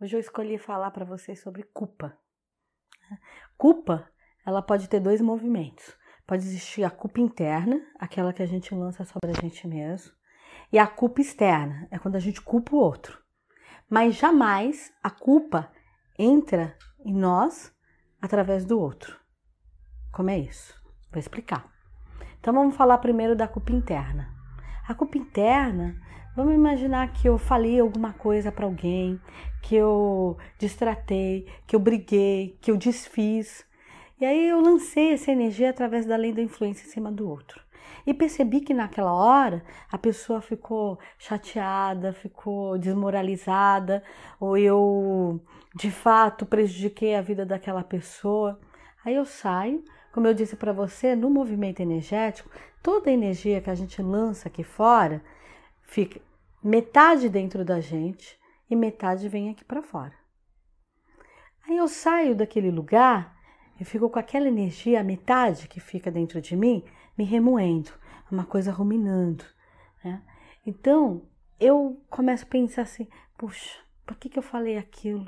[0.00, 2.16] Hoje eu escolhi falar para vocês sobre culpa.
[3.56, 4.08] Culpa,
[4.46, 5.92] ela pode ter dois movimentos.
[6.24, 10.14] Pode existir a culpa interna, aquela que a gente lança sobre a gente mesmo,
[10.72, 13.20] e a culpa externa, é quando a gente culpa o outro.
[13.90, 15.68] Mas jamais a culpa
[16.16, 17.74] entra em nós
[18.22, 19.18] através do outro.
[20.12, 20.80] Como é isso?
[21.10, 21.68] Vou explicar.
[22.38, 24.32] Então vamos falar primeiro da culpa interna.
[24.86, 26.00] A culpa interna
[26.38, 29.20] Vamos imaginar que eu falei alguma coisa para alguém,
[29.60, 33.66] que eu distratei, que eu briguei, que eu desfiz.
[34.20, 37.60] E aí eu lancei essa energia através da lei da influência em cima do outro.
[38.06, 44.04] E percebi que naquela hora a pessoa ficou chateada, ficou desmoralizada,
[44.38, 45.40] ou eu
[45.74, 48.60] de fato prejudiquei a vida daquela pessoa.
[49.04, 49.82] Aí eu saio,
[50.12, 52.48] como eu disse para você, no movimento energético,
[52.80, 55.20] toda a energia que a gente lança aqui fora
[55.88, 56.20] fica
[56.62, 58.38] metade dentro da gente
[58.70, 60.12] e metade vem aqui para fora.
[61.66, 63.36] Aí eu saio daquele lugar
[63.80, 66.84] e fico com aquela energia, a metade que fica dentro de mim,
[67.16, 67.90] me remoendo,
[68.30, 69.44] uma coisa ruminando.
[70.04, 70.22] Né?
[70.64, 71.26] Então
[71.58, 75.26] eu começo a pensar assim: puxa, por que, que eu falei aquilo?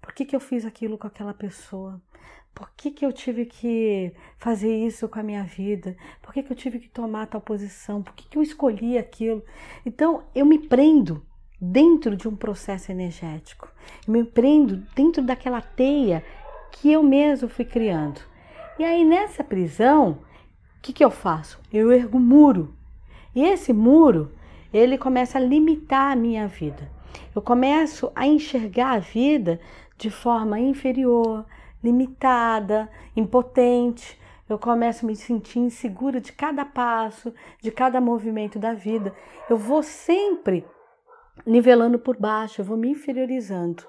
[0.00, 2.00] Por que, que eu fiz aquilo com aquela pessoa?
[2.54, 5.96] Por que, que eu tive que fazer isso com a minha vida?
[6.20, 8.02] Por que, que eu tive que tomar tal posição?
[8.02, 9.42] Por que, que eu escolhi aquilo?
[9.84, 11.24] Então, eu me prendo
[11.60, 13.68] dentro de um processo energético.
[14.06, 16.24] Eu me prendo dentro daquela teia
[16.72, 18.20] que eu mesmo fui criando.
[18.78, 20.18] E aí, nessa prisão,
[20.78, 21.60] o que, que eu faço?
[21.72, 22.74] Eu ergo muro.
[23.34, 24.32] E esse muro,
[24.72, 26.90] ele começa a limitar a minha vida.
[27.34, 29.60] Eu começo a enxergar a vida
[29.98, 31.44] de forma inferior,
[31.82, 34.20] limitada, impotente.
[34.48, 39.14] Eu começo a me sentir insegura de cada passo, de cada movimento da vida.
[39.48, 40.66] Eu vou sempre
[41.46, 43.84] nivelando por baixo, eu vou me inferiorizando.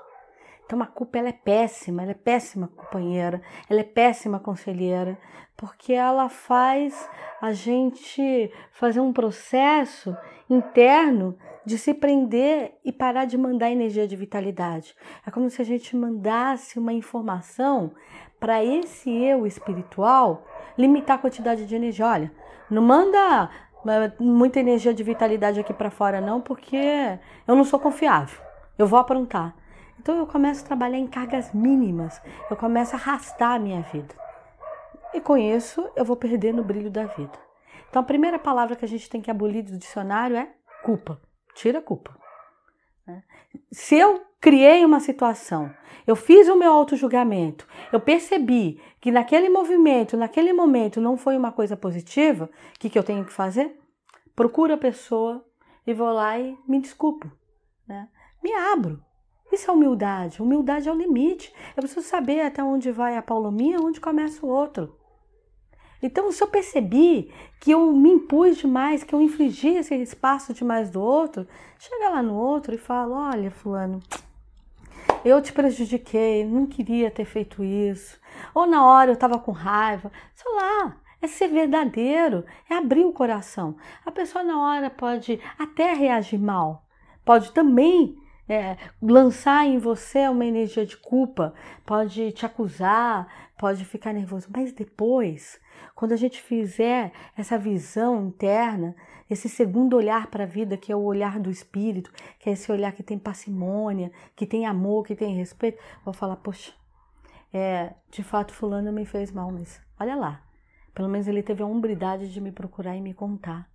[0.66, 5.17] Então a culpa ela é péssima, ela é péssima companheira, ela é péssima conselheira,
[5.58, 7.09] porque ela faz
[7.42, 10.16] a gente fazer um processo
[10.49, 14.95] interno de se prender e parar de mandar energia de vitalidade.
[15.26, 17.92] É como se a gente mandasse uma informação
[18.39, 20.44] para esse eu espiritual
[20.77, 22.08] limitar a quantidade de energia.
[22.08, 22.32] Olha,
[22.70, 23.49] não manda
[23.88, 28.39] eh, muita energia de vitalidade aqui para fora não, porque eu não sou confiável.
[28.78, 29.55] Eu vou aprontar.
[29.99, 34.16] Então eu começo a trabalhar em cargas mínimas, eu começo a arrastar a minha vida.
[35.14, 37.38] E com isso eu vou perdendo o brilho da vida.
[37.88, 40.49] Então a primeira palavra que a gente tem que abolir do dicionário é
[40.83, 41.22] culpa.
[41.56, 42.17] Tira a culpa.
[43.06, 43.23] Né?
[43.72, 45.72] Se eu criei uma situação,
[46.06, 51.52] eu fiz o meu auto-julgamento, eu percebi que naquele movimento, naquele momento não foi uma
[51.52, 53.80] coisa positiva, o que, que eu tenho que fazer?
[54.36, 55.45] Procuro a pessoa
[55.86, 57.32] e vou lá e me desculpo.
[57.88, 58.08] Né?
[58.44, 59.04] Me abro.
[59.52, 60.42] Isso é humildade.
[60.42, 61.54] Humildade é o limite.
[61.76, 64.98] Eu preciso saber até onde vai a Paulominha, onde começa o outro.
[66.02, 70.89] Então, se eu percebi que eu me impus demais, que eu infligi esse espaço demais
[70.89, 71.48] do outro,
[71.78, 74.02] chega lá no outro e fala: Olha, Fulano,
[75.23, 78.20] eu te prejudiquei, não queria ter feito isso.
[78.54, 80.11] Ou na hora eu estava com raiva.
[80.34, 83.76] Sei lá, é ser verdadeiro, é abrir o coração.
[84.06, 86.84] A pessoa na hora pode até reagir mal,
[87.23, 88.17] pode também
[88.52, 91.54] é, lançar em você uma energia de culpa,
[91.86, 93.26] pode te acusar,
[93.58, 95.58] pode ficar nervoso, mas depois,
[95.95, 98.94] quando a gente fizer essa visão interna,
[99.30, 102.70] esse segundo olhar para a vida, que é o olhar do espírito, que é esse
[102.70, 106.73] olhar que tem parcimônia, que tem amor, que tem respeito, vou falar, poxa,
[107.54, 110.44] é, de fato fulano me fez mal, mas olha lá,
[110.94, 113.72] pelo menos ele teve a hombridade de me procurar e me contar.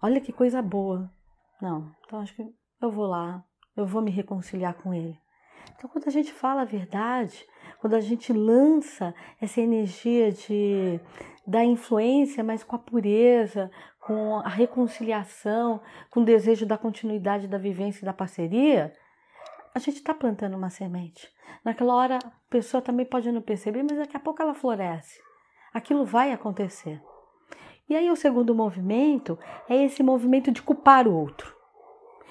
[0.00, 1.12] Olha que coisa boa.
[1.60, 2.48] Não, então acho que
[2.80, 3.44] eu vou lá,
[3.80, 5.18] eu vou me reconciliar com Ele.
[5.76, 7.46] Então, quando a gente fala a verdade,
[7.80, 11.00] quando a gente lança essa energia de
[11.46, 15.80] da influência, mas com a pureza, com a reconciliação,
[16.10, 18.92] com o desejo da continuidade da vivência e da parceria,
[19.74, 21.30] a gente está plantando uma semente.
[21.64, 25.20] Naquela hora, a pessoa também pode não perceber, mas daqui a pouco ela floresce.
[25.72, 27.00] Aquilo vai acontecer.
[27.88, 29.38] E aí, o segundo movimento
[29.68, 31.47] é esse movimento de culpar o outro.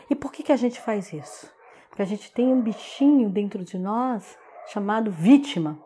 [0.09, 1.51] E por que, que a gente faz isso?
[1.89, 4.37] Porque a gente tem um bichinho dentro de nós
[4.67, 5.79] chamado vítima.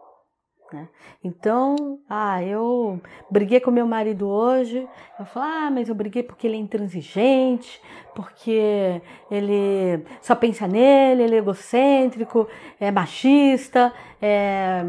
[0.72, 0.88] Né?
[1.24, 4.88] Então, ah, eu briguei com meu marido hoje.
[5.20, 7.82] Eu falo, ah, mas eu briguei porque ele é intransigente,
[8.16, 12.48] porque ele só pensa nele, ele é egocêntrico,
[12.80, 14.84] é machista, é,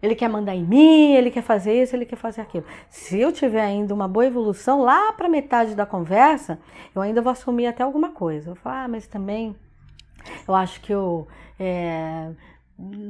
[0.00, 2.64] ele quer mandar em mim, ele quer fazer isso, ele quer fazer aquilo.
[2.88, 6.60] Se eu tiver ainda uma boa evolução lá para metade da conversa,
[6.94, 8.50] eu ainda vou assumir até alguma coisa.
[8.50, 9.56] Eu falo, ah, mas também
[10.48, 11.26] Eu acho que eu
[11.58, 12.30] é,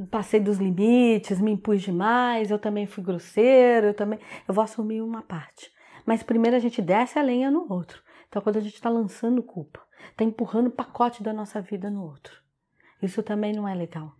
[0.09, 4.19] passei dos limites, me impus demais, eu também fui grosseiro, eu também.
[4.47, 5.71] Eu vou assumir uma parte.
[6.05, 8.01] Mas primeiro a gente desce a lenha no outro.
[8.27, 9.81] Então, quando a gente está lançando culpa,
[10.11, 12.33] está empurrando o pacote da nossa vida no outro.
[13.01, 14.13] Isso também não é legal.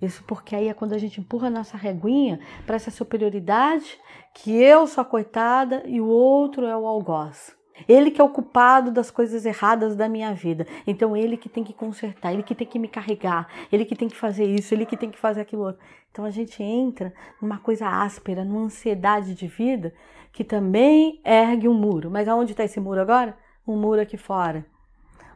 [0.00, 3.98] Isso porque aí é quando a gente empurra a nossa reguinha para essa superioridade
[4.34, 7.56] que eu sou a coitada e o outro é o algoz.
[7.88, 10.66] Ele que é o culpado das coisas erradas da minha vida.
[10.86, 14.08] Então ele que tem que consertar, ele que tem que me carregar, ele que tem
[14.08, 15.80] que fazer isso, ele que tem que fazer aquilo outro.
[16.10, 19.94] Então a gente entra numa coisa áspera, numa ansiedade de vida
[20.32, 22.10] que também ergue um muro.
[22.10, 23.36] Mas aonde está esse muro agora?
[23.66, 24.64] Um muro aqui fora.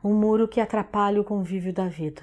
[0.03, 2.23] Um muro que atrapalha o convívio da vida.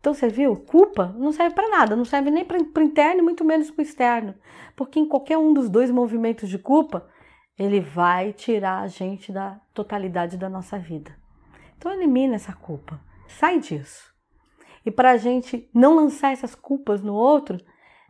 [0.00, 0.54] Então você viu?
[0.54, 3.84] Culpa não serve para nada, não serve nem para o interno, muito menos para o
[3.84, 4.34] externo.
[4.76, 7.08] Porque em qualquer um dos dois movimentos de culpa,
[7.58, 11.16] ele vai tirar a gente da totalidade da nossa vida.
[11.76, 14.14] Então elimina essa culpa, sai disso.
[14.84, 17.58] E para a gente não lançar essas culpas no outro,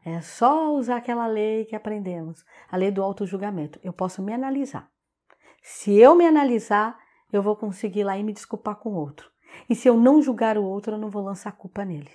[0.04, 3.80] é só usar aquela lei que aprendemos, a lei do auto-julgamento.
[3.82, 4.90] Eu posso me analisar.
[5.62, 6.96] Se eu me analisar,
[7.32, 9.30] eu vou conseguir lá e me desculpar com o outro.
[9.68, 12.10] E se eu não julgar o outro, eu não vou lançar culpa nele.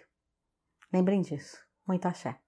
[0.94, 1.58] Lembrem disso.
[1.88, 2.41] Muito axé.